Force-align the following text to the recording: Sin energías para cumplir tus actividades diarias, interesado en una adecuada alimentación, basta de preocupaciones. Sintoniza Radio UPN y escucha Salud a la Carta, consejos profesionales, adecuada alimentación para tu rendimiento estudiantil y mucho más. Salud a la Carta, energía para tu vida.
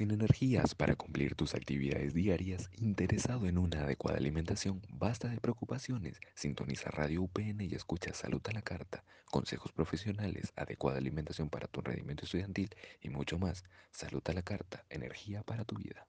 Sin 0.00 0.12
energías 0.12 0.74
para 0.74 0.96
cumplir 0.96 1.34
tus 1.34 1.54
actividades 1.54 2.14
diarias, 2.14 2.70
interesado 2.80 3.46
en 3.46 3.58
una 3.58 3.82
adecuada 3.82 4.16
alimentación, 4.16 4.80
basta 4.88 5.28
de 5.28 5.38
preocupaciones. 5.38 6.18
Sintoniza 6.34 6.90
Radio 6.90 7.20
UPN 7.20 7.60
y 7.60 7.74
escucha 7.74 8.14
Salud 8.14 8.40
a 8.48 8.52
la 8.52 8.62
Carta, 8.62 9.04
consejos 9.26 9.72
profesionales, 9.72 10.54
adecuada 10.56 10.96
alimentación 10.96 11.50
para 11.50 11.68
tu 11.68 11.82
rendimiento 11.82 12.24
estudiantil 12.24 12.70
y 13.02 13.10
mucho 13.10 13.38
más. 13.38 13.62
Salud 13.90 14.22
a 14.24 14.32
la 14.32 14.40
Carta, 14.40 14.86
energía 14.88 15.42
para 15.42 15.66
tu 15.66 15.76
vida. 15.76 15.96